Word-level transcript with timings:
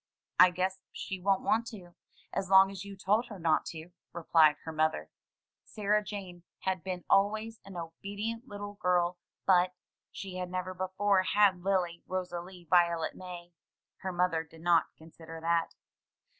I 0.39 0.49
guess 0.49 0.79
she 0.91 1.19
won't 1.21 1.43
want 1.43 1.67
to, 1.67 1.93
as 2.33 2.49
long 2.49 2.71
as 2.71 2.83
you 2.83 2.97
told 2.97 3.27
her 3.27 3.37
not 3.37 3.67
to," 3.67 3.91
replied 4.13 4.55
her 4.63 4.71
mother. 4.71 5.11
Sarah 5.63 6.03
Jane 6.03 6.41
had 6.61 6.83
been 6.83 7.05
always 7.07 7.59
an 7.65 7.77
obedient 7.77 8.47
little 8.47 8.73
girl; 8.73 9.19
but— 9.45 9.75
she 10.11 10.37
had 10.37 10.49
never 10.49 10.73
before 10.73 11.21
had 11.21 11.61
Lily 11.61 12.01
Rosalie 12.07 12.65
Violet 12.67 13.13
May. 13.13 13.53
Her 13.97 14.11
mother 14.11 14.43
did 14.43 14.61
not 14.61 14.85
consider 14.97 15.39
that. 15.39 15.75